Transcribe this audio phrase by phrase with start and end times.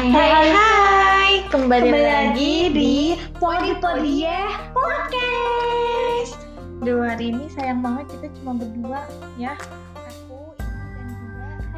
[0.00, 6.40] Hai hai hai, kembali, Kembali lagi di Podi Podi ya Podcast.
[6.80, 9.04] Duh hari ini sayang banget kita cuma berdua
[9.36, 9.60] ya.
[10.00, 10.56] Aku,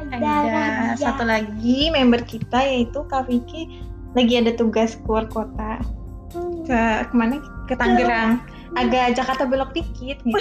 [0.07, 0.95] dan juga Aida.
[0.95, 3.83] Satu lagi member kita yaitu Kak Vicky
[4.15, 5.83] lagi ada tugas keluar kota
[6.63, 7.43] ke ke mana?
[7.67, 8.39] Ke Tangerang.
[8.79, 10.31] Agak Jakarta belok dikit gitu.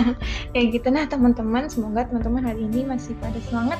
[0.56, 3.76] Kayak gitu nah teman-teman semoga teman-teman hari ini masih pada semangat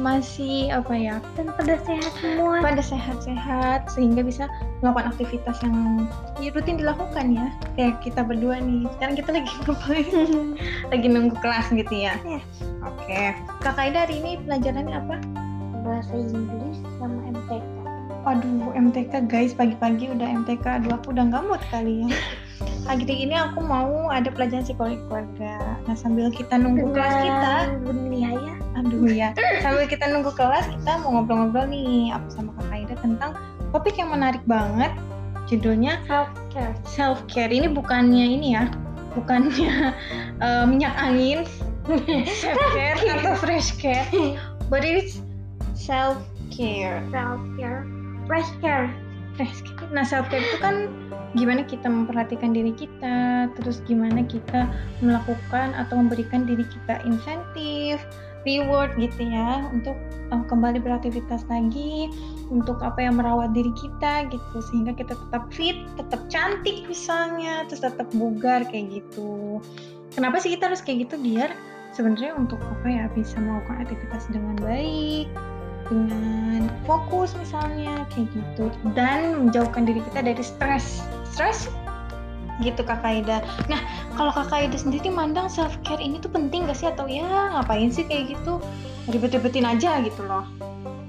[0.00, 2.64] masih apa ya dan pada sehat semua.
[2.64, 4.48] pada sehat-sehat sehingga bisa
[4.80, 6.08] melakukan aktivitas yang
[6.40, 7.46] ya, rutin dilakukan ya.
[7.76, 8.88] Kayak kita berdua nih.
[8.96, 10.08] Sekarang kita lagi ngapain?
[10.92, 12.16] Lagi nunggu kelas gitu ya?
[12.24, 12.40] Ya.
[12.84, 13.22] oke.
[13.60, 15.16] Kakak Ida hari ini pelajarannya apa?
[15.84, 17.64] Bahasa Inggris sama MTK.
[18.22, 19.52] aduh MTK guys.
[19.52, 22.08] Pagi-pagi udah MTK aduh aku udah nggak mood kali ya
[22.82, 28.30] pagi ini aku mau ada pelajaran psikologi keluarga nah sambil kita nunggu kelas kita Dunia
[28.34, 28.54] ya.
[28.72, 29.28] Aduh ya,
[29.60, 33.36] sambil kita nunggu kelas kita mau ngobrol-ngobrol nih aku sama Kak Aida tentang
[33.68, 34.92] topik yang menarik banget.
[35.44, 36.72] Judulnya Self care.
[36.88, 37.52] self care.
[37.52, 38.72] Ini bukannya ini ya,
[39.12, 39.92] bukannya
[40.46, 41.44] eh, minyak angin,
[42.42, 44.08] self care atau fresh care,
[44.72, 45.20] but it's
[45.76, 46.16] self
[46.48, 47.04] care.
[47.12, 47.84] Self care.
[48.24, 48.88] Fresh care.
[49.42, 49.90] Care.
[49.90, 50.86] Nah self care itu kan
[51.34, 54.68] gimana kita memperhatikan diri kita, terus gimana kita
[55.02, 57.98] melakukan atau memberikan diri kita insentif,
[58.44, 59.98] reward gitu ya untuk
[60.30, 62.10] uh, kembali beraktivitas lagi
[62.52, 67.82] untuk apa yang merawat diri kita gitu sehingga kita tetap fit, tetap cantik misalnya, terus
[67.82, 69.58] tetap bugar kayak gitu.
[70.12, 71.50] Kenapa sih kita harus kayak gitu biar
[71.96, 75.26] sebenarnya untuk apa ya bisa melakukan aktivitas dengan baik,
[75.88, 81.02] dengan fokus misalnya kayak gitu dan menjauhkan diri kita dari stres.
[81.32, 81.70] Stres
[82.60, 83.40] gitu Kak Aida.
[83.66, 83.80] Nah,
[84.14, 87.24] kalau Kakak Aida sendiri mandang self care ini tuh penting gak sih atau ya
[87.58, 88.60] ngapain sih kayak gitu?
[89.10, 90.44] Ribet-ribetin aja gitu loh.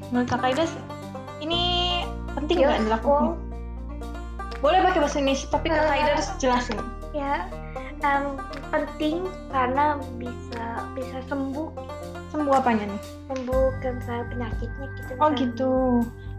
[0.09, 0.65] Menurut Kakak Aida
[1.43, 1.61] ini
[2.33, 3.37] penting nggak Yes, dilakukan?
[4.63, 6.79] Boleh pakai bahasa Indonesia tapi Kakak Aida harus jelasin.
[7.13, 7.51] Ya.
[8.03, 8.35] em,
[8.67, 11.71] penting karena bisa bisa sembuh
[12.33, 13.01] Sembuh apanya nih?
[13.29, 15.11] sembuhkan saya penyakitnya gitu.
[15.21, 15.73] Oh gitu.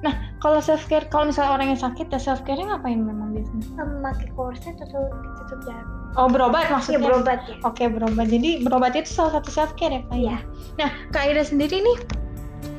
[0.02, 3.66] Nah, kalau self care kalau misalnya orang yang sakit ya self care ngapain memang biasanya?
[3.78, 5.88] Memakai korset atau ditutup jarum.
[6.14, 6.98] Oh, berobat Ya maksudnya.
[7.02, 7.56] berobat ya.
[7.62, 8.26] Oke, berobat.
[8.26, 10.14] Jadi berobat itu salah satu self care ya, Kak?
[10.18, 10.36] Iya.
[10.82, 11.98] Nah, Kak Ida sendiri nih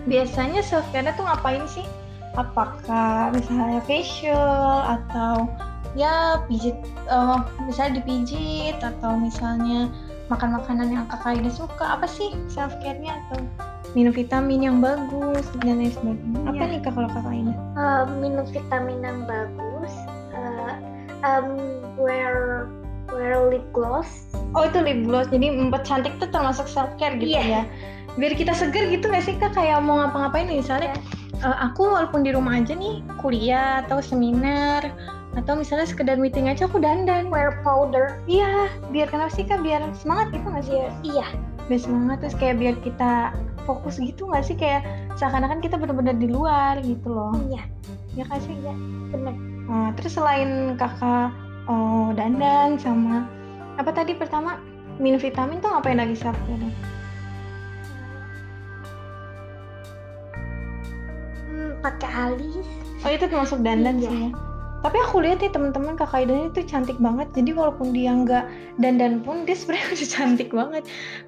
[0.05, 1.87] biasanya self care tuh ngapain sih?
[2.35, 5.47] Apakah misalnya facial atau
[5.95, 6.75] ya pijit
[7.07, 9.87] eh, misalnya dipijit atau misalnya
[10.27, 13.45] makan makanan yang kakak Ida suka apa sih self care-nya atau
[13.93, 16.65] minum vitamin yang bagus dan lain sebagainya apa Iya.
[16.67, 17.53] nih kak kalau kakak Ida?
[17.53, 19.93] Eh, minum vitamin yang bagus.
[20.33, 20.73] eh,
[21.23, 21.47] em,
[21.95, 22.65] wear
[23.07, 24.27] wear lip gloss.
[24.51, 27.61] Oh itu lip gloss jadi membuat cantik tuh termasuk self care gitu Iya.
[27.61, 27.63] ya
[28.15, 30.95] biar kita seger gitu nggak sih kak kayak mau ngapa-ngapain misalnya
[31.35, 34.87] eh, aku walaupun di rumah aja nih kuliah atau seminar
[35.35, 38.19] atau misalnya sekedar meeting aja aku dandan Wear powder.
[38.25, 41.27] iya biar kenapa sih kak biar semangat gitu nggak sih Iya.
[41.67, 43.35] biar semangat terus kayak biar kita
[43.65, 44.85] fokus gitu nggak sih kayak
[45.15, 47.63] seakan-akan kita benar-benar di luar gitu loh Iya.
[48.15, 48.73] ya kak sih Iya.
[49.11, 49.35] Benar.
[49.65, 51.33] Nah, terus selain kakak
[51.65, 53.25] oh, dandan sama
[53.75, 54.55] apa tadi pertama
[54.95, 56.37] minum vitamin tuh ngapain lagi care
[61.45, 62.67] Hmm, pakai alis.
[63.03, 64.09] Oh itu termasuk dandan Iya.
[64.09, 64.54] sih ya.
[64.85, 67.25] Tapi aku lihat nih teman-teman kakak Ida itu cantik banget.
[67.33, 68.45] Jadi walaupun dia nggak
[68.77, 70.83] dandan pun dia sebenarnya udah cantik banget.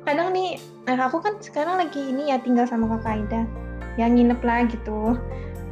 [0.06, 3.50] Kadang nih, nah aku kan sekarang lagi ini ya tinggal sama kakak Ida,
[3.98, 5.18] yang nginep lah gitu.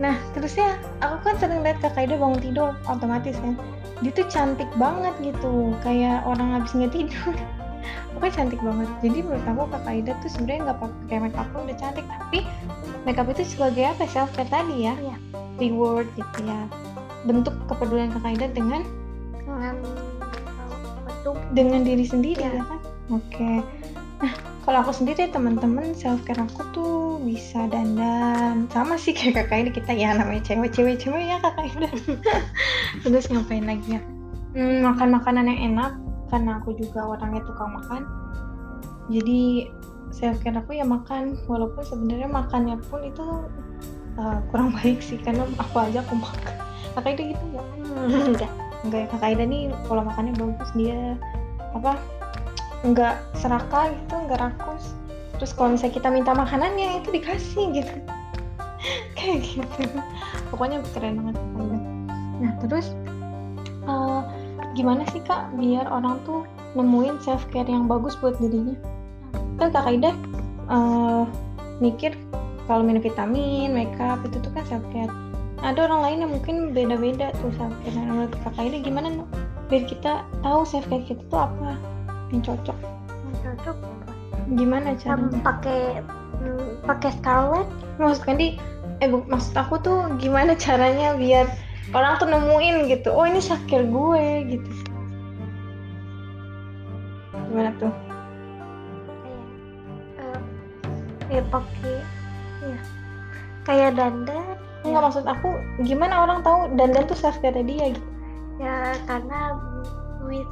[0.01, 3.53] Nah terus ya aku kan sering lihat kakak Ida bangun tidur otomatis kan.
[4.01, 7.37] Dia tuh cantik banget gitu, kayak orang habis nggak tidur.
[8.17, 8.89] Pokoknya cantik banget.
[9.05, 12.05] Jadi menurut aku kakak Ida tuh sebenarnya nggak pakai makeup pun udah cantik.
[12.09, 12.49] Tapi
[13.05, 14.09] makeup itu sebagai apa?
[14.09, 14.97] Self care tadi ya.
[14.97, 15.21] Iya.
[15.61, 16.65] Reward gitu ya
[17.25, 18.81] bentuk kepedulian kakak Ida dengan
[19.45, 19.75] Dengan
[21.57, 22.61] dengan diri sendiri Iya.
[22.61, 22.79] ya kan?
[23.09, 23.51] Oke.
[24.21, 24.33] Nah
[24.65, 26.95] kalau aku sendiri teman-teman self care aku tuh
[27.25, 28.69] bisa dandan.
[28.69, 31.89] Sama sih kayak kakak Ida kita ya namanya cewek cewek cewek ya kakak Ida
[33.03, 34.01] terus ngapain lagi ya?
[34.55, 35.91] Hmm, makan makanan yang enak
[36.31, 38.01] karena aku juga orangnya tukang makan.
[39.09, 39.69] Jadi
[40.13, 41.37] self care aku ya makan.
[41.49, 43.25] Walaupun sebenarnya makannya pun itu
[44.17, 46.64] uh, kurang baik sih karena apa aja aku makan
[46.95, 47.67] kakak Ida gitu nggak?
[48.31, 48.51] Enggak.
[48.85, 51.19] enggak ya kakak Ida nih pola makannya bagus dia
[51.75, 51.99] apa
[52.87, 54.95] enggak serakah gitu enggak rakus.
[55.35, 57.95] Terus kalau misalnya kita minta makanannya itu dikasih gitu.
[59.17, 59.83] Kayak gitu.
[60.49, 61.37] Pokoknya keren banget
[62.35, 62.91] nah terus
[63.87, 64.21] eh,
[64.75, 66.43] gimana sih kak biar orang tuh
[66.75, 68.75] nemuin self care yang bagus buat dirinya?
[69.59, 70.11] Kan kakak Ida
[70.71, 71.23] eh,
[71.79, 72.15] mikir
[72.65, 75.11] kalau minum vitamin makeup itu tuh kan self care
[75.65, 78.77] ada orang lain yang mungkin beda-beda tuh self care nah, menurut kakak ini.
[78.85, 79.29] Gimana Nuk?
[79.65, 81.73] biar kita tahu self care kita tuh apa
[82.29, 82.77] yang cocok.
[82.77, 83.77] Yang cocok
[84.53, 85.41] gimana caranya?
[85.41, 85.81] Pakai
[86.85, 87.65] pakai Scarlett
[87.97, 88.61] maksud Kandi
[89.01, 91.49] eh bu, maksud aku tuh gimana caranya biar
[91.97, 94.69] orang tuh nemuin gitu oh ini self care gue gitu.
[97.49, 97.93] Gimana tuh?
[100.21, 100.41] Um,
[101.33, 101.97] ya pakai
[102.61, 102.79] ya.
[103.65, 105.49] Kayak dandan Enggak maksud aku
[105.81, 108.07] gimana orang tahu dandan tuh self care dia gitu?
[108.55, 109.57] Ya karena
[110.23, 110.47] with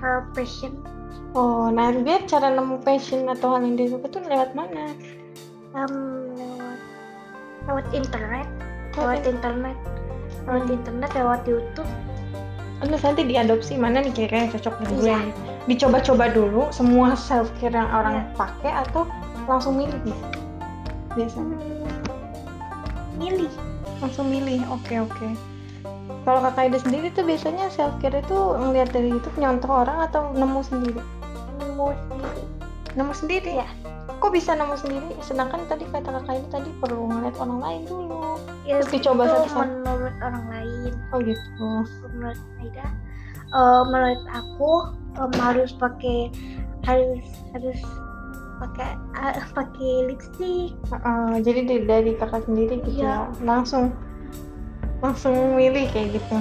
[0.00, 0.80] her passion.
[1.36, 4.96] Oh nah biar cara nemu passion atau hal yang dia suka tuh lewat mana?
[5.76, 6.80] Um, lewat
[7.68, 8.48] lewat internet.
[8.96, 9.76] Lewat lewat internet.
[10.48, 10.74] Lewat Hmm.
[10.74, 11.90] internet lewat YouTube.
[12.76, 15.20] Terus nanti diadopsi mana nih kira-kira yang cocok dengan gue Iya.
[15.66, 18.24] dicoba-coba dulu semua self care yang orang Iya.
[18.36, 19.02] pakai atau
[19.44, 20.18] langsung milih nih?
[21.16, 21.56] Biasanya.
[21.56, 21.75] Hmm,
[23.16, 23.52] milih.
[23.98, 25.28] Langsung milih oke oke.
[26.22, 30.30] Kalau kakak Ida sendiri tuh biasanya self care itu ngeliat dari YouTube nyontoh orang atau
[30.34, 31.02] nemu sendiri?
[31.62, 32.42] Nemu sendiri.
[32.94, 33.50] Nemu sendiri?
[33.62, 33.68] Iya.
[34.16, 35.12] kok bisa nemu sendiri?
[35.20, 38.38] Sedangkan tadi kata kakak Ida tadi perlu ngeliat orang lain dulu.
[38.64, 39.60] Ya, Terus dicoba itu satu-satu.
[39.82, 40.92] menurut orang lain.
[41.12, 41.68] Oh gitu.
[42.16, 42.86] Menurut Aida
[43.46, 44.72] eh, menurut aku
[45.20, 46.18] em, harus pakai
[46.86, 47.22] harus
[47.54, 47.78] harus
[48.56, 53.28] pakai eh, pakai lipstick Heeh, jadi dari, dari kakak sendiri gitu Iya.
[53.30, 53.92] ya langsung
[55.00, 56.36] langsung milih kayak gitu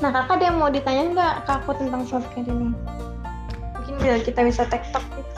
[0.00, 2.72] nah kakak ada yang mau ditanya nggak ke aku tentang self care ini
[3.76, 5.28] mungkin biar kita bisa tektok gitu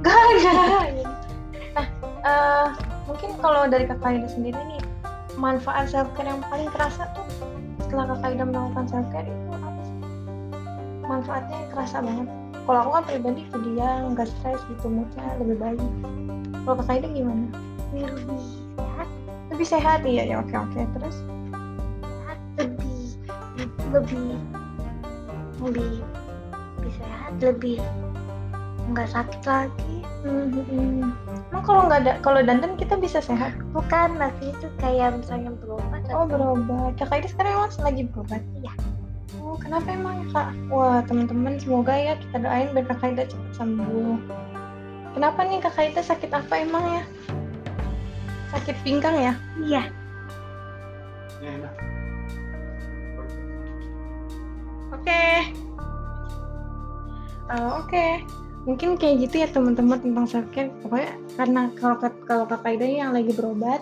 [0.00, 0.88] Gak ada.
[1.76, 1.86] Nah,
[2.24, 2.66] eh,
[3.04, 4.80] mungkin kalau dari Kak Ida sendiri nih,
[5.36, 7.28] manfaat self care yang paling kerasa tuh
[7.84, 9.96] setelah Kak Ida melakukan self care itu apa sih?
[11.04, 12.28] Manfaatnya yang kerasa banget.
[12.70, 15.82] Kalau aku kan pribadi jadi yang nggak stres gitu, moodnya lebih baik.
[16.62, 17.50] Kalau Kak Ida gimana?
[17.90, 18.38] lebih
[18.78, 19.08] sehat.
[19.50, 20.78] Lebih sehat iya ya oke oke.
[20.78, 21.16] Terus?
[21.98, 23.02] Sehat lebih
[23.90, 24.38] lebih
[25.58, 25.92] lebih
[26.78, 27.82] lebih sehat lebih
[28.94, 30.06] nggak sakit lagi.
[30.22, 31.10] Hmm,
[31.50, 33.50] emang kalau nggak ada kalau dandan kita bisa sehat?
[33.74, 36.94] Bukan lagi itu kayak misalnya berobat oh berobat.
[37.02, 38.46] Kakak Ida sekarang emang lagi berobat?
[38.62, 38.70] Iya.
[39.70, 40.50] Oh kenapa emang kak?
[40.66, 44.18] Wah teman-teman semoga ya kita doain biar kakak Ida cepat sembuh.
[45.14, 46.02] Kenapa nih kakak Ida?
[46.02, 47.02] Sakit apa emang ya?
[48.50, 49.34] Sakit pinggang ya?
[49.62, 49.82] Iya.
[54.90, 55.22] Oke.
[57.46, 58.06] Eh, oke.
[58.66, 61.96] Mungkin kayak gitu ya teman-teman tentang self care pokoknya karena kalau
[62.26, 63.78] kalau kakak Ida yang lagi berobat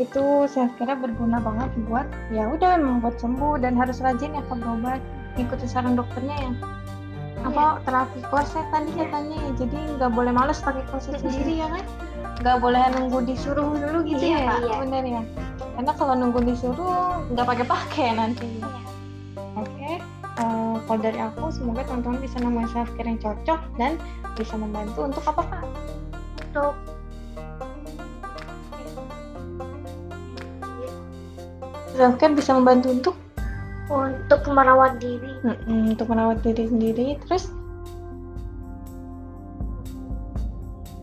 [0.00, 4.40] itu self care berguna banget buat ya udah memang buat sembuh dan harus rajin ya
[4.48, 5.04] ke berobat
[5.38, 6.52] ikuti saran dokternya ya?
[7.46, 11.84] Apa terapi korset tadi katanya ya jadi nggak boleh males pakai korset sendiri ya kan?
[12.42, 14.58] Nggak boleh nunggu disuruh dulu gitu Iya, ya kak?
[14.62, 14.76] iya.
[14.82, 15.22] bener ya?
[15.78, 18.48] Karena kalau nunggu disuruh nggak pakai pakai nanti.
[18.58, 18.70] Iya.
[19.58, 19.90] oke
[20.38, 23.92] eh, kalau dari aku semoga teman-teman bisa nemuin self care yang cocok dan
[24.34, 24.98] bisa membantu.
[25.06, 25.62] Untuk apa kak?
[26.50, 26.74] Untuk
[31.92, 33.14] self care bisa membantu untuk
[34.48, 35.32] untuk merawat diri.
[35.44, 37.20] Mm-mm, untuk merawat diri sendiri.
[37.28, 37.52] Terus?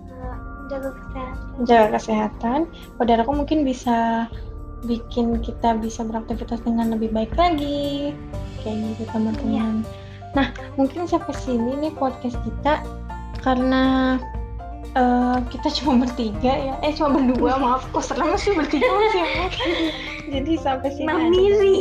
[0.09, 0.37] Eh,
[0.73, 1.53] jaga kesehatan.
[1.61, 2.59] Menjaga kesehatan.
[3.29, 4.25] Mungkin bisa
[4.89, 8.17] bikin kita bisa beraktivitas dengan lebih baik lagi.
[8.65, 9.85] Kayak gitu teman-teman.
[10.33, 12.81] Nah mungkin sampai sini nih podcast kita.
[13.45, 14.17] Karena
[14.95, 16.73] eh, kita cuma bertiga ya.
[16.81, 17.83] Eh cuma berdua maaf.
[17.91, 19.47] Kok serem sih bertiga masih ya?
[20.39, 21.15] Jadi sampai sini aja.
[21.21, 21.77] Mamiri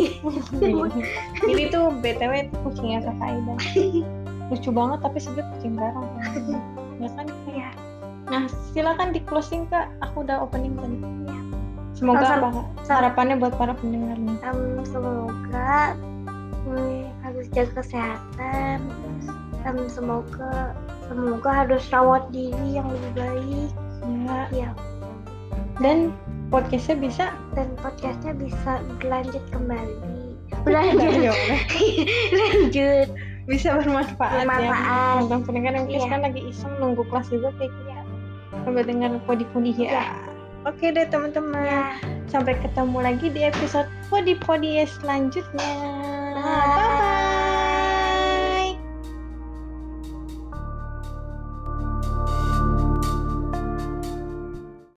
[1.51, 3.55] ini tuh btw itu kucingnya kakak Aida.
[4.53, 6.07] Lucu banget tapi sebenarnya kucing garang
[7.01, 7.27] ya kan?
[7.51, 7.71] Iya.
[8.25, 8.43] nah
[8.73, 9.89] silakan di closing kak.
[10.05, 10.97] Aku udah opening tadi.
[11.95, 12.61] Semoga Sama- apa?
[12.85, 12.91] Kak?
[12.91, 14.19] harapannya buat para pendengar.
[14.19, 15.95] Nih Em, semoga
[16.67, 18.79] hmm, harus jaga kesehatan.
[19.65, 20.75] Em, semoga
[21.07, 23.71] semoga harus rawat diri yang lebih baik.
[24.25, 24.49] Ya.
[24.53, 24.71] Ya
[25.83, 26.15] dan
[26.55, 27.25] podcastnya bisa?
[27.59, 29.97] Dan podcastnya bisa berlanjut kembali.
[30.63, 31.61] Berlanjut ya udah.
[32.39, 33.09] lanjut.
[33.45, 34.73] Bisa bermanfaat, Bermanfaat.
[34.73, 37.93] ya tentang pendengar yang sekarang lagi iseng nunggu kelas juga kayak gitu
[38.65, 40.01] sambil dengar podi-podi ya.
[40.01, 40.05] Iya.
[40.65, 41.61] oke deh teman-teman.
[41.61, 41.83] Ya
[42.33, 45.69] sampai ketemu lagi di episode podi-podi selanjutnya.
[46.41, 46.94] Bye.